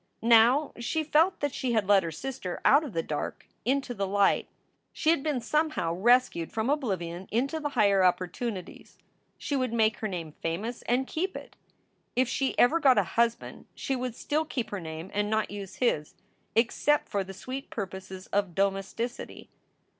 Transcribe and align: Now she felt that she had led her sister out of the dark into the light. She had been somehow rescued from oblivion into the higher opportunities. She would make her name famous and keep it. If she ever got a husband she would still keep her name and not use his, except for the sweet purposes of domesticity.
Now 0.23 0.71
she 0.79 1.03
felt 1.03 1.41
that 1.41 1.53
she 1.53 1.73
had 1.73 1.85
led 1.87 2.01
her 2.01 2.09
sister 2.11 2.59
out 2.65 2.83
of 2.83 2.93
the 2.93 3.03
dark 3.03 3.45
into 3.65 3.93
the 3.93 4.07
light. 4.07 4.47
She 4.91 5.11
had 5.11 5.21
been 5.21 5.39
somehow 5.39 5.93
rescued 5.93 6.51
from 6.51 6.71
oblivion 6.71 7.27
into 7.31 7.59
the 7.59 7.69
higher 7.77 8.03
opportunities. 8.03 8.97
She 9.37 9.55
would 9.55 9.71
make 9.71 9.97
her 9.97 10.07
name 10.07 10.31
famous 10.41 10.81
and 10.89 11.05
keep 11.05 11.37
it. 11.37 11.55
If 12.15 12.27
she 12.27 12.57
ever 12.57 12.79
got 12.79 12.97
a 12.97 13.03
husband 13.13 13.67
she 13.75 13.95
would 13.95 14.15
still 14.15 14.43
keep 14.43 14.71
her 14.71 14.79
name 14.79 15.11
and 15.13 15.29
not 15.29 15.51
use 15.51 15.75
his, 15.75 16.15
except 16.55 17.07
for 17.07 17.23
the 17.23 17.35
sweet 17.35 17.69
purposes 17.69 18.25
of 18.33 18.55
domesticity. 18.55 19.49